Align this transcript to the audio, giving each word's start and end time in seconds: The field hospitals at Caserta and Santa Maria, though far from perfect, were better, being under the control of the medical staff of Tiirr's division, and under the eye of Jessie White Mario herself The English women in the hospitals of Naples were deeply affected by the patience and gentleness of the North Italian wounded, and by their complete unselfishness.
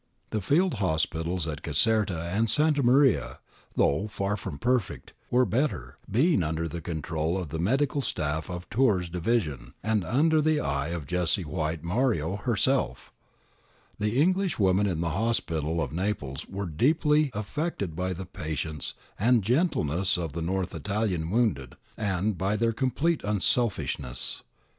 The 0.31 0.41
field 0.41 0.73
hospitals 0.81 1.47
at 1.47 1.61
Caserta 1.61 2.19
and 2.33 2.49
Santa 2.49 2.81
Maria, 2.81 3.37
though 3.75 4.07
far 4.07 4.35
from 4.35 4.57
perfect, 4.57 5.13
were 5.29 5.45
better, 5.45 5.99
being 6.09 6.41
under 6.41 6.67
the 6.67 6.81
control 6.81 7.37
of 7.37 7.49
the 7.49 7.59
medical 7.59 8.01
staff 8.01 8.49
of 8.49 8.67
Tiirr's 8.71 9.09
division, 9.09 9.75
and 9.83 10.03
under 10.03 10.41
the 10.41 10.59
eye 10.59 10.87
of 10.87 11.05
Jessie 11.05 11.45
White 11.45 11.83
Mario 11.83 12.37
herself 12.37 13.13
The 13.99 14.19
English 14.19 14.57
women 14.57 14.87
in 14.87 15.01
the 15.01 15.09
hospitals 15.11 15.79
of 15.83 15.91
Naples 15.93 16.47
were 16.49 16.65
deeply 16.65 17.29
affected 17.35 17.95
by 17.95 18.13
the 18.13 18.25
patience 18.25 18.95
and 19.19 19.43
gentleness 19.43 20.17
of 20.17 20.33
the 20.33 20.41
North 20.41 20.73
Italian 20.73 21.29
wounded, 21.29 21.75
and 21.95 22.39
by 22.39 22.55
their 22.57 22.73
complete 22.73 23.23
unselfishness. 23.23 24.41